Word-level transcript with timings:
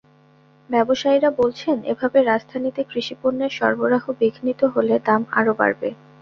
ব্যবসায়ীরা 0.69 1.29
বলছেন, 1.41 1.77
এভাবে 1.91 2.19
রাজধানীতে 2.21 2.81
কৃষিপণ্যের 2.91 3.51
সরবরাহ 3.59 4.03
বিঘ্নিত 4.19 4.61
হলে 4.73 4.95
দাম 5.07 5.21
আরও 5.39 5.53
বাড়বে। 5.59 5.89